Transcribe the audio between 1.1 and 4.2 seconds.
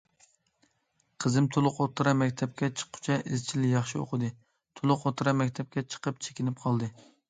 قىزىم تولۇق ئوتتۇرا مەكتەپكە چىققۇچە ئىزچىل ياخشى